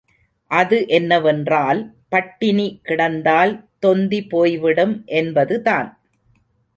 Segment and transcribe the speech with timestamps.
[0.51, 1.81] அது என்னவென்றால்
[2.09, 3.53] பட்டினி கிடந்தால்
[3.79, 5.89] தொந்தி போய்விடும் என்பது தான்.